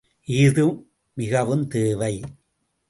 [0.27, 0.75] இஃதும்
[1.13, 2.21] மிகவும் தேவை.